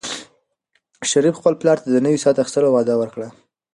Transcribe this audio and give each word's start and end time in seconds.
شریف 1.09 1.33
خپل 1.39 1.53
پلار 1.61 1.77
ته 1.83 1.87
د 1.91 1.97
نوي 2.05 2.19
ساعت 2.23 2.37
اخیستلو 2.39 2.73
وعده 2.73 2.93
ورکړه. 2.97 3.27